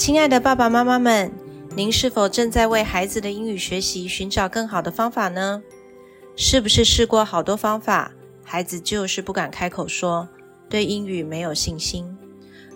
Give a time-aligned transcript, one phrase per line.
[0.00, 1.30] 亲爱的爸爸妈妈们，
[1.76, 5.62] 您是否正在为孩子的英语学习寻找更好的方法呢？
[6.34, 8.10] 是不是试过好多方法，
[8.42, 10.26] 孩子就是不敢开口说，
[10.70, 12.16] 对英语没有信心？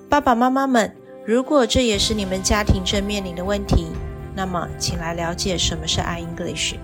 [0.06, 3.86] 爸爸妈妈们，如果这也是你们家庭正面临的问题，
[4.36, 6.74] 那么请来了解什么是 iEnglish，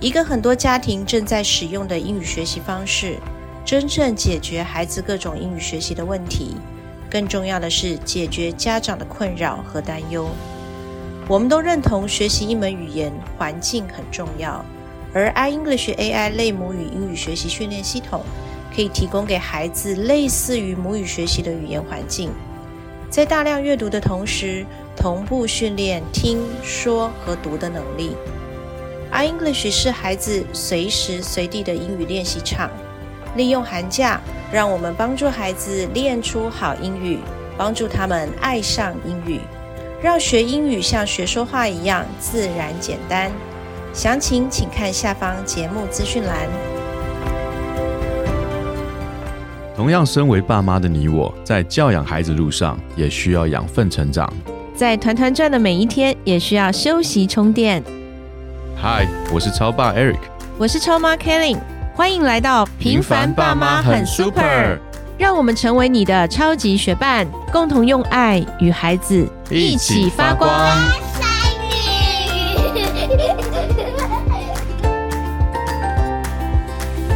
[0.00, 3.16] 一个很多家庭正在使用的英语学习方式，
[3.64, 6.56] 真正解决孩子各种英语学习的问题。
[7.10, 10.28] 更重要的是解决家长的困扰和担忧。
[11.28, 14.64] 我们都认同学习一门语言环境很重要，
[15.12, 18.22] 而 iEnglish AI 类母语英语学习训练系统
[18.74, 22.30] 可以提供给孩子类似于母语学习的语言环境，
[23.10, 24.64] 在大量阅读的同时，
[24.96, 28.12] 同步训练听说和读的能力。
[29.12, 32.70] iEnglish 是孩子随时随地的英语练习场。
[33.36, 37.18] 利用寒假，让我们帮助孩子练出好英语，
[37.56, 39.40] 帮助他们爱上英语，
[40.02, 43.30] 让学英语像学说话一样自然简单。
[43.92, 46.48] 详情请看下方节目资讯栏。
[49.76, 54.30] 同样，身为爸妈的你我，在教养孩子路上也需要养分成长，
[54.74, 57.82] 在团团转的每一天，也需要休息充电。
[58.74, 60.20] 嗨，我是超爸 Eric，
[60.56, 61.58] 我是超妈 Kelly。
[61.96, 64.78] 欢迎来到平凡爸妈很 super，
[65.16, 70.50] 让我们成为你的超级学伴，共同用爱与孩子一起发光。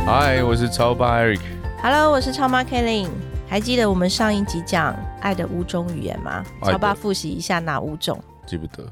[0.06, 1.40] 嗨，我是超爸 Eric。
[1.82, 3.06] Hello，我是超妈 Kelly。
[3.46, 6.42] 还记得我们上一集讲爱的五种语言吗？
[6.64, 8.18] 超爸复习一下哪五种？
[8.46, 8.90] 记不得。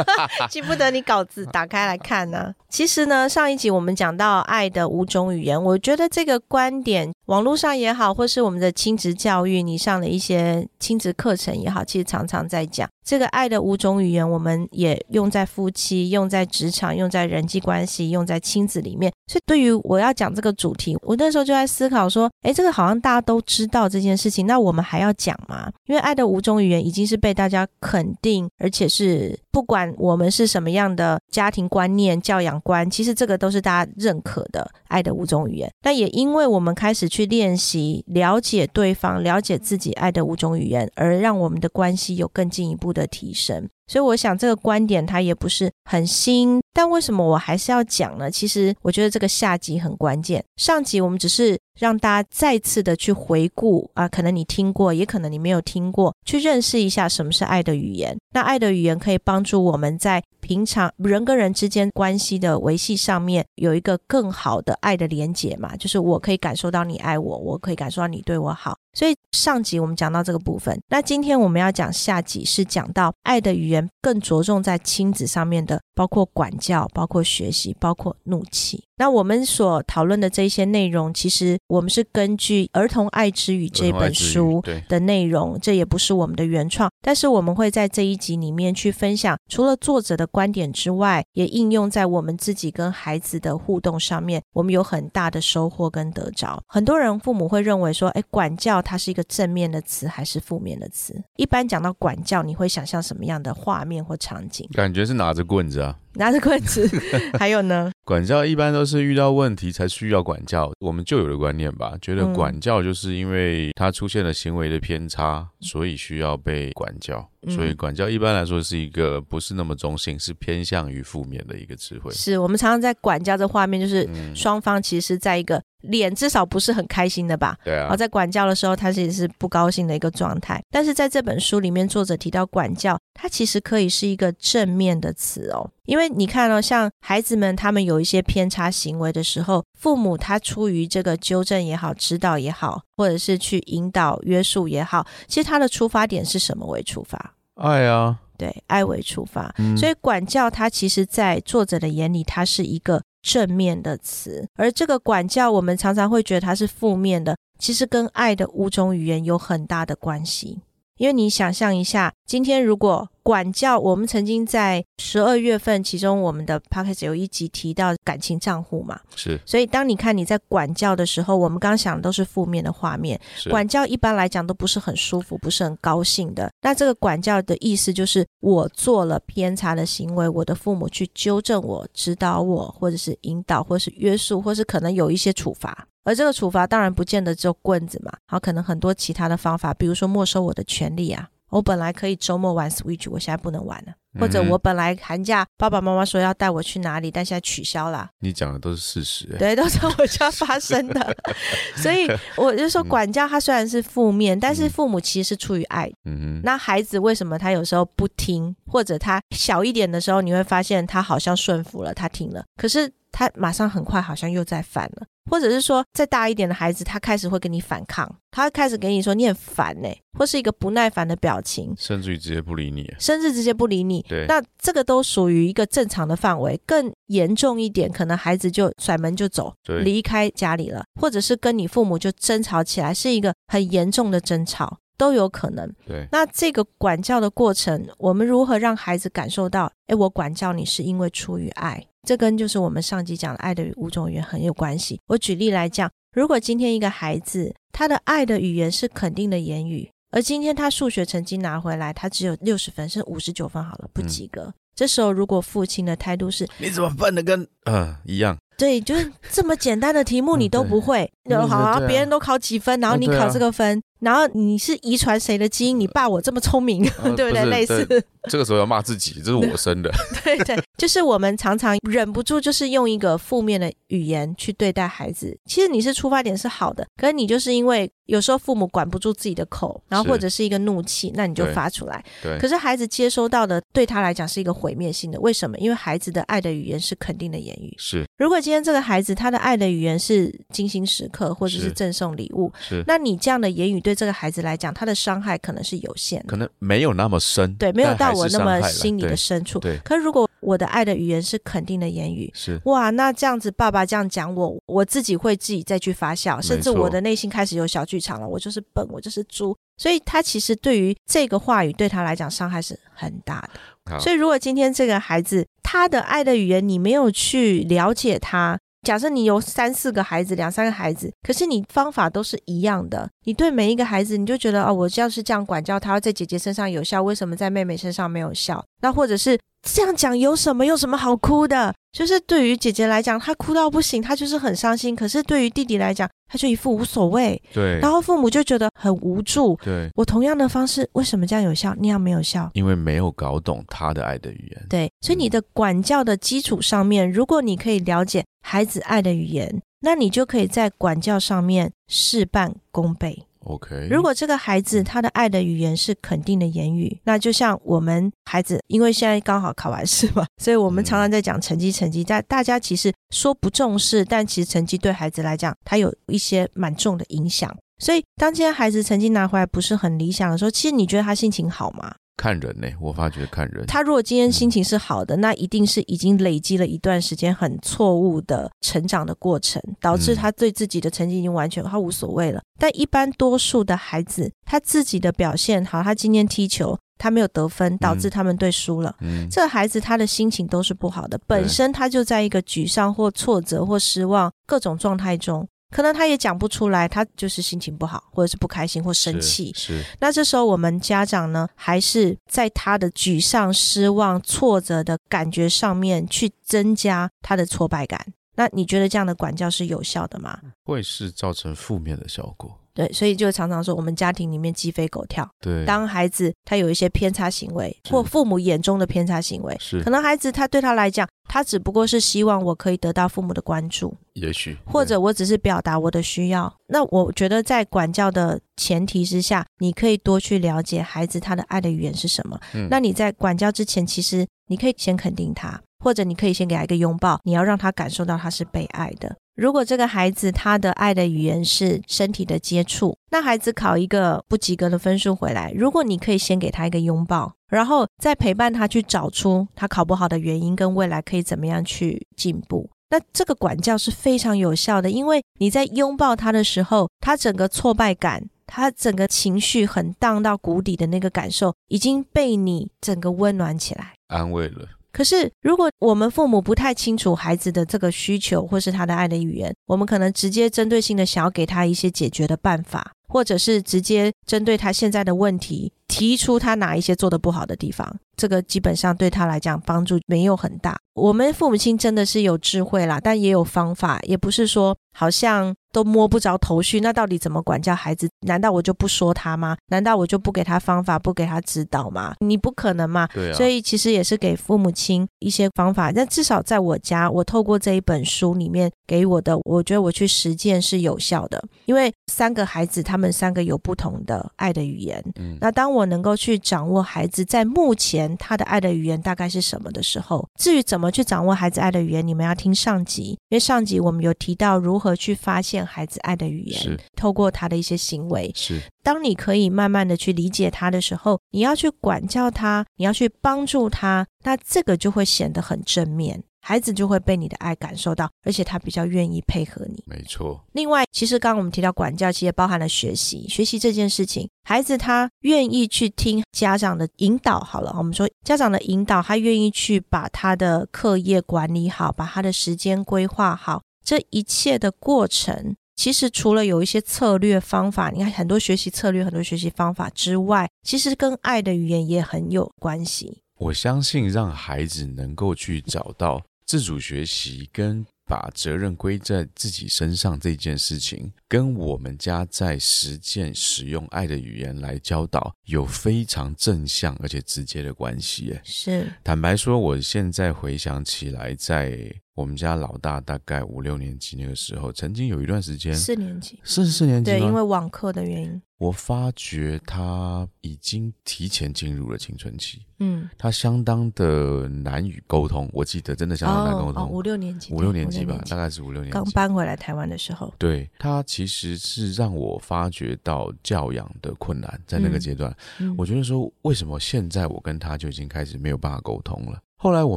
[0.48, 2.54] 记不得你稿子打开来看呢。
[2.68, 19.12] 其实呢，上一集我们讲到爱的五种语言，我觉得这个观点，网络上也好，或是我们的亲子教育，你上的一些亲子课程也好，其实常常在讲这个爱的五种语言，我们也用在夫妻、用在职场、用在人际关系、用在亲子里面。
[19.26, 25.70] 所以，对于我要讲这个主题，我那时候就在思考说，哎，这个好像大家都知道这件事情，那我们还要讲吗？
[25.86, 29.38] 因为爱的五种语言已经是被大家肯定，而且是。
[29.54, 35.70] 不管我们是什么样的家庭观念、教养观，其实这个都是大家认可的爱的五种语言。
[35.80, 43.68] 但也因为我们开始去练习了解对方、了解自己爱的五种语言，而让我们的关系有更进一步的提升。
[43.86, 48.30] 所以我想这个观点它也不是很新，但为什么我还是要讲呢？
[48.30, 50.42] 其实我觉得这个下集很关键。
[50.56, 58.16] 上集我们只是让大家再次的去回顾啊，可能你听过，也可能你没有听过，去认识一下什么是爱的语言。
[58.32, 68.78] 那爱的语言可以帮助我们在平常人跟人之间关系的维系上面有一个更好的爱的连结嘛，就是我可以感受到你爱我，我可以感受到你对我好。
[68.94, 78.84] 所以上集我们讲到这个部分，那今天我们要讲下集是讲到爱的语言更着重在亲子上面的，包括管教、包括学习、包括怒气。
[78.96, 96.62] 那我们所讨论的这些内容，其实我们是根据《儿童爱之语》这本书的内容，这也不是我们的原创，但是我们会在这一集里面去分享，除了作者的观点之外，也应用在我们自己跟孩子的互动上面，我们有很大的收获跟得着。
[96.68, 101.20] 很多人父母会认为说，哎，管教它是一个正面的词还是负面的词？
[101.36, 104.68] 一般讲到管教，你会想象什么样的画面或场景？
[104.74, 105.96] 感觉是拿着棍子啊。
[106.14, 106.88] 拿着棍子，
[107.38, 107.90] 还有呢？
[108.04, 117.26] 管教一般都是遇到问题才需要管教，我们就有的观念吧，觉得管教就是因为他出现了行为的偏差，所以需要被管教。
[117.48, 122.10] 所以管教一般来说是一个不是那么中性，是偏向于负面的一个词汇。
[122.10, 127.54] 是我们常常在管教的画面，就是双方其实在一个脸至少不是很开心的吧？
[127.62, 127.80] 对啊。
[127.80, 130.62] 然后在管教的时候，他其实是不高兴的一个状态。
[130.70, 135.70] 但是在这本书里面，作者提到管教，它其实可以是一个正面的词哦。
[135.84, 147.34] 因为你看哦，像孩子们他们有一些偏差行为的时候，父母他出于这个纠正也好、指导也好，或者是去引导、约束也好，其实他的出发点是什么为出发？
[147.54, 160.60] 爱啊，对，爱为出发，所以管教它其实，在作者的眼里，它是一个正面的词，而这个管教，我们常常会觉得它是负面的，其实跟爱的五种语言有很大的关系。
[160.96, 169.40] 因为你想象一下，今天如果管教，我们曾经在十二月份，其中我们的 p o c k e t 有一集提到感情账户嘛，是。
[169.46, 173.18] 所以当你看你在管教的时候，我们刚刚想的都是负面的画面。
[173.48, 176.50] 管教一般来讲都不是很舒服，不是很高兴的。
[176.60, 185.88] 那这个管教的意思就是我做了偏差的行为，我的父母去纠正我、指导我，或者是引导，或是约束，或是可能有一些处罚。
[186.04, 193.92] 而这个处罚当然不见得只有棍子嘛，好，可能很多其他的方法，比如说没收我的权利啊，我本来可以周末玩 Switch，我现在不能玩了。
[194.18, 198.08] 或者我本来寒假爸爸妈妈说要带我去哪里，但现在取消了。
[198.20, 201.16] 你讲的都是事实、欸，对，都是我家发生的。
[201.76, 205.90] 所以我就说，管教它虽然是负面，但是父母其实是出于爱。
[206.04, 219.88] 嗯哼，那孩子为什么他有时候不听，或者他小一点的时候，你会发现他好像顺服了，他听了，可是他马上很快好像又在犯了，或者是说再大一点的孩子，他开始会跟你反抗，他开始给你说你很烦呢、
[220.18, 222.92] 或是一个不耐烦的表情，甚至于直接不理你。
[222.98, 224.04] 甚至直接不理你。
[224.08, 235.72] 对，那这个都属于一个正常的范围，更严重一点，可能孩子就甩门就走，离开家里了，或者是跟你父母就争吵起来，是一个很严重的争吵，都有可能。
[235.86, 241.86] 对，那这个管教的过程，我们如何让孩子感受到，哎，我管教你是因为出于爱？
[242.04, 245.00] 这跟就是我们上集讲的爱的五种语言很有关系。
[245.06, 254.52] 我举例来讲，如果今天一个孩子他的爱的语言是肯定的言语，而今天他数学成绩拿回来，他只有六十分，是五十九分好了，不及格。
[254.76, 258.36] 这时候，如果父亲的态度是你怎么笨的跟呃一样？
[258.56, 265.80] 对，就是这么简单的题目嗯你都不会，对就好啊，对啊别人都考几分，然后你考这个分，然后你是遗传谁的基因？
[265.80, 267.42] 你爸我这么聪明，呃 对不对？
[267.42, 269.90] 不类似，这个时候要骂自己，这是我生的。
[270.22, 275.36] 对 对，就是我们常常忍不住，就是用一个负面的语言去对待孩子。
[275.46, 282.04] 其实你是出发点是好的，可是你就是因为有时候父母管不住自己的口，然后或者是一个怒气，那你就发出来。
[282.22, 285.56] 对，可是孩子接收到的对他来讲是一个毁灭性的，为什么？
[285.58, 287.74] 因为孩子的爱的语言是肯定的言语。
[287.78, 296.26] 是如果今天这个孩子他的爱的语言是精心时刻，或者是是赠送礼物，是，那你这样的言语对这个孩子来讲，他的伤害可能是有限的。
[296.26, 299.58] 可能没有那么深，对，没有到我那么心里的深处。
[299.58, 308.28] 对可是如果我的爱的语言是肯定的言语，是哇，那这样子爸爸这样讲我，我自己会自己再去发酵，甚至我的内心开始有小剧场了。
[308.28, 309.56] 我就是笨，我就是猪。
[309.76, 313.98] 所以他其实对于这个话语对他来讲伤害是很大的。
[313.98, 318.58] 所以如果今天这个孩子他的爱的语言你没有去了解他。
[318.84, 328.64] 假设你有三四个孩子，两三个孩子，可是你方法都是一样的，你对每一个孩子，你就觉得哦，我要是这样管教他，在姐姐身上有效，为什么在妹妹身上没有效？
[328.82, 330.66] 那或者是这样讲有什么？
[330.66, 331.74] 有什么好哭的？
[331.92, 337.40] 就是对于姐姐来讲，她哭到不行，她就是很伤心；可是对于弟弟来讲，他就一副无所谓。
[337.52, 339.56] 对然后父母就觉得很无助。
[339.62, 342.50] 对，我同样的方式，为什么这样有效，那样没有效？
[342.54, 353.26] 因为没有搞懂他的爱的语言，对，所以你的管教的基础上面，如果你可以了解孩子爱的语言，那你就可以在管教上面事半功倍。
[353.40, 362.02] OK，如果这个孩子他的爱的语言是肯定的言语，那就像我们孩子，因为现在刚好考完试嘛， 所以我们常常在讲成绩，成绩。
[362.02, 367.54] 但大家其实说不重视，但其实成绩对孩子来讲，它有一些蛮重的影响。
[367.78, 371.94] 所以当今天孩子成绩拿回来不是很理想的时候，其实你觉得他心情好吗？
[372.16, 380.16] 看人呢、我发觉看人，他如果今天心情是好的，那一定是已经累积了一段时间很错误的成长的过程，导致嗯。
[380.16, 382.40] 他对自己的成绩已经完全他无所谓了。
[382.58, 388.94] 但一般多数的孩子，他自己的表现好，他今天踢球他没有得分，导致他们队输了。
[389.00, 399.52] 嗯，这个孩子他的心情都是不好的，本身他就在一个沮丧或挫折或失望各种状态中，可能他也讲不出来，他就是心情不好，或者是不开心或生是气。
[399.56, 408.06] 是那这时候我们家长呢，还是在他的沮丧、失望、挫折的感觉上面去增加他的挫败感。
[408.36, 410.38] 那你觉得这样的管教是有效的吗？
[410.64, 415.28] 会是造成负面的效果，对，所以就常常说，我们家庭里面鸡飞狗跳。
[415.40, 426.52] 对，当孩子他有一些偏差行为，或父母眼中的偏差行为，是可能孩子他对他来讲，他只不过是希望我可以得到父母的关注，也许或者我只是表达我的需要。
[426.66, 432.38] 那我觉得在管教的前提之下，你可以多去了解孩子他的爱的语言是什么。
[432.54, 439.14] 嗯那你在管教之前，其实你可以先肯定他，或者你可以先给他一个拥抱，你要让他感受到他是被爱的。
[439.36, 452.70] 如果这个孩子他的爱的语言是身体的接触，那孩子考一个不及格的分数回来，如果你可以先给他一个拥抱，然后再陪伴他去找出他考不好的原因跟未来可以怎么样去进步。
[452.90, 463.94] 那这个管教是非常有效的，因为你在拥抱他的时候，他整个挫败感，他整个情绪很荡到谷底的那个感受，已经被你整个温暖起来。
[464.06, 480.76] 安慰了，可是，如果我们父母不太清楚孩子的这个需求或是他的爱的语言，我们可能直接针对性的想要给他一些解决的办法，或者是直接针对他现在的问题提出他哪一些做的不好的地方，这个基本上对他来讲帮助没有很大。
[480.94, 485.54] 我们父母亲真的是有智慧啦，但也有方法，也不是说好像。
[485.74, 488.08] 都摸不着头绪，那到底怎么管教孩子？
[488.28, 489.56] 难道我就不说他吗？
[489.70, 492.14] 难道我就不给他方法，不给他指导吗？
[492.20, 493.08] 你不可能嘛。
[493.12, 493.34] 对啊。
[493.34, 495.90] 所以其实也是给父母亲一些方法。
[495.90, 501.44] 那至少在我家，我透过这一本书里面给我的，我觉得我去实践是有效的。
[501.64, 505.02] 因为三个孩子，他们三个有不同的爱的语言。
[505.16, 505.36] 嗯。
[505.40, 515.64] 那当我能够去掌握孩子在目前他的爱的语言大概是什么的时候，至于怎么去掌握孩子爱的语言，你们要听上集，因为上集我们有提到如何去发现。
[515.64, 529.82] 孩子爱的语言，透过他的一些行为，是当你可以慢慢的去理解他的时候，你要去管教他，你要去帮助他，那这个就会显得很正面，孩子就会被你的爱感受到，而且他比较愿意配合你。
[529.86, 530.44] 没错。
[530.52, 537.40] 另外，其实刚刚我们提到管教，其实也包含了学习，学习这件事情，孩子他愿意去听家长的引导。
[537.40, 543.62] 好了，我们说家长的引导，他愿意去把他的课业管理好，把他的时间规划好。
[543.82, 553.22] 这一切的过程，其实除了有一些策略方法，你看很多学习策略、很多学习方法之外，其实跟爱的语言也很有关系。
[553.36, 557.84] 我相信让孩子能够去找到自主学习跟。
[558.06, 568.38] 把责任归在自己身上这件事情，跟我们家在实践使用爱的语言来教导，有非常正向而且直接的关系。
[568.44, 578.40] 是，坦白说，我现在回想起来，在我们家老大大概五六年级那个时候，曾经有一段时间，四年级，四四年级，对，因为网课的原因。
[578.58, 585.50] 我发觉他已经提前进入了青春期，嗯，他相当的难以沟通。
[585.52, 590.32] 我记得真的相当难沟通，五六年级，五六年级吧，大概是五六年级，刚搬回来台湾的时候。
[590.38, 595.36] 对他其实是让我发觉到教养的困难，在那个阶段，
[595.76, 599.38] 我觉得说为什么现在我跟他就已经开始没有办法沟通了。
[599.64, 599.96] 后来我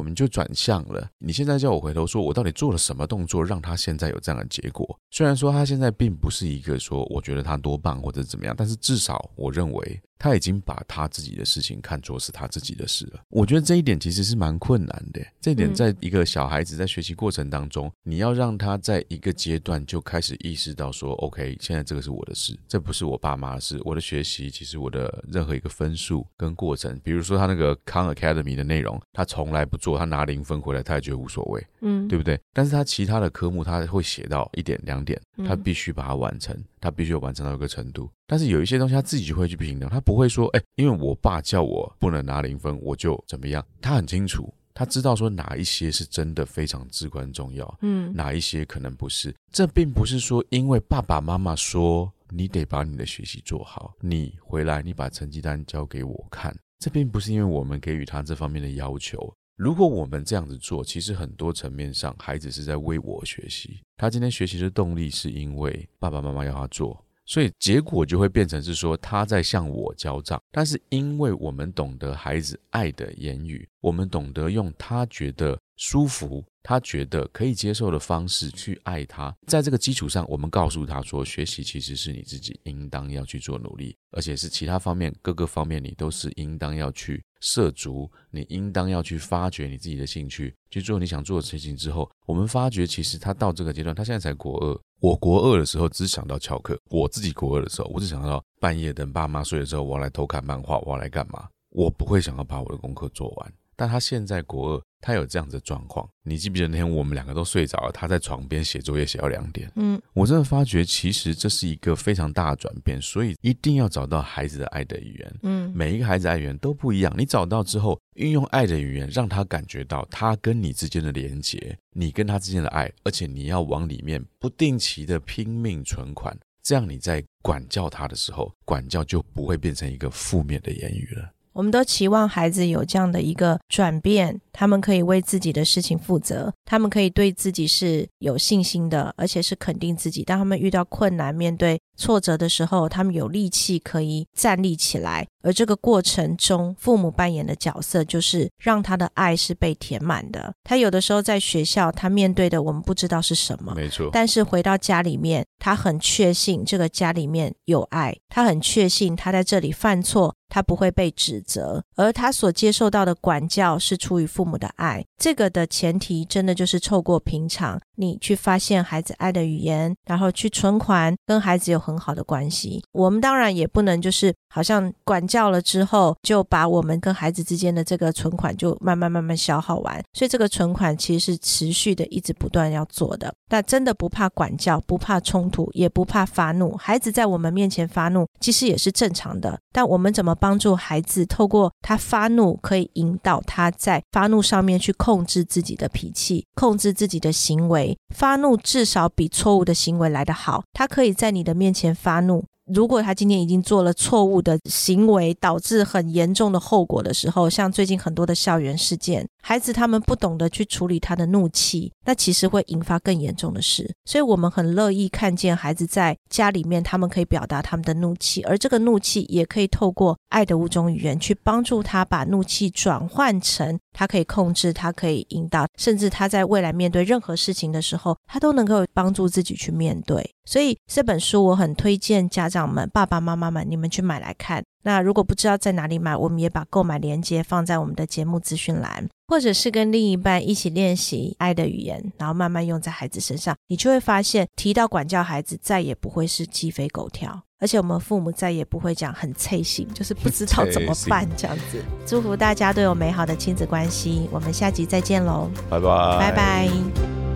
[0.00, 1.06] 们就转向了。
[1.18, 4.98] 你现在叫我回头说，我到底做了什么动作，让他现在有这样的结果？
[5.10, 10.00] 虽然说他现在并不是一个说我觉得他多棒或者怎么样，但是至少我认为。
[10.18, 13.20] 他已经把他自己的事情看作是他自己的事了。
[13.28, 15.24] 我觉得这一点其实是蛮困难的。
[15.40, 23.80] 这一点在一个小孩子在学习过程当中，你要让他在一个阶段就开始意识到说：“OK，现在这个是我的事，这不是我爸妈的事。
[23.84, 32.38] 我的学习其实我的任何一个分数跟过程，比如说他那个康 Academy 的内容，他从来不做，他拿零分回来他也觉得无所谓，嗯，对不对？
[32.52, 43.64] 但是他其他的科目他会写到一点两点，他必须把它完成。”他必须要完成到一个程度，但是有一些东西他自己就会去评量，他不会说，哎，因为我爸叫我不能拿零分，我就怎么样。
[43.80, 49.34] 他很清楚，他知道说哪一些是真的非常至关重要，嗯，哪一些可能不是。
[49.52, 59.32] 这并不是说，因为爸爸妈妈说你得把你的学习做好，你回来你把成绩单交给我看，这并不是因为我们给予他这方面的要求。
[59.58, 63.80] 如果我们这样子做，其实很多层面上，孩子是在为我学习。
[63.96, 70.40] 他今天学习的动力是因为爸爸妈妈要他做，所以结果就会变成是说他在向我交账。
[70.52, 76.44] 但是因为我们懂得孩子爱的言语，我们懂得用他觉得舒服。
[76.60, 91.76] 他觉得可以接受的方式去爱他，在这个基础上，我们告诉他说，学习其实是你自己应当要去做努力，而且是其他方面各个方面你都是应当要去涉足，你应当要去发掘你自己的兴趣，去做你想做的事情。
[91.76, 94.80] 之后，我们发觉其实他到这个阶段，他现在才国二。
[95.00, 101.48] 我国二的时候只想到翘课，我自己国二的时候，我只想到半夜等爸妈睡了之后，我要来偷看漫画，我要来干嘛？
[101.70, 103.52] 我不会想要把我的功课做完。
[103.76, 104.82] 但他现在国二。
[105.00, 109.70] 他有这样的状况，你记不记得那天我们两个都睡着了，他在床边写作业写到两点。
[109.76, 115.34] 嗯，我真的发觉其实这是一个非常大的转变，所以一定要找到孩子的爱的语言。
[115.42, 131.30] 嗯，每一个孩子爱语言都不一样，你找到之后，运用爱的语言，让他感觉到他跟你之间的连结，你跟他之间的爱，而且你要往里面不定期的拼命存款，这样你在管教他的时候，管教就不会变成一个负面的言语了。
[131.58, 140.22] 我们都期望孩子有这样的一个转变，他们可以为自己的事情负责，他们可以对自己是有信心的，而且是肯定自己。
[140.22, 145.26] 当他们遇到困难、面对挫折的时候，他们有力气可以站立起来。
[145.42, 150.54] 而这个过程中，父母扮演的角色就是让他的爱是被填满的。
[150.62, 154.10] 他有的时候在学校，他面对的我们不知道是什么，没错。
[154.12, 160.36] 但是回到家里面，他很确信这个家里面有爱，他很确信他在这里犯错。
[160.48, 165.04] 他不会被指责，而他所接受到的管教是出于父母的爱。
[165.18, 172.82] 这个的前提，真的就是透过平常，你去发现孩子爱的语言，然后去存款，跟孩子有很好的关系。
[172.92, 180.02] 我们当然也不能就是好像管教了之后，就把我们跟孩子之间的这个存款就慢慢慢慢消耗完。
[180.12, 183.34] 所以这个存款其实是持续的，一直不断要做的。
[183.50, 186.76] 那真的不怕管教，不怕冲突，也不怕发怒。
[186.76, 189.58] 孩子在我们面前发怒，其实也是正常的。
[189.72, 197.96] 但我们怎么帮助孩子，透过他发怒，可以引导他在发怒上面去控制自己的脾气，控制自己的行为。
[198.14, 200.62] 发怒至少比错误的行为来得好。
[200.72, 202.44] 他可以在你的面前发怒。
[202.72, 213.90] 如果他今天已经做了错误的行为，导致很严重的后果的时候，像最近很多的校园事件，孩子他们不懂得去处理他的怒气，那其实会引发更严重的事。
[214.04, 230.28] 所以，我们很乐意看见孩子在家里面，他们可以表达他们的怒气，而这个怒气也可以透过爱的五种语言去帮助他把怒气转换成他可以控制，他可以引导，甚至他在未来面对任何事情的时候，他都能够帮助自己去面对。
[230.44, 234.62] 所以这本书我很推荐家长们、爸爸妈妈们，你们去买来看。
[234.82, 251.84] 那如果不知道在哪里买，我们也把购买链接放在我们的节目资讯栏，或者是跟另一半一起练习爱的语言，然后慢慢用在孩子身上，你就会发现，提到管教孩子，再也不会是鸡飞狗跳，而且我们父母再也不会讲很脆心，就是不知道怎么办 这样子。
[252.06, 257.27] 祝福大家都有美好的亲子关系，我们下集再见喽，拜拜，拜拜。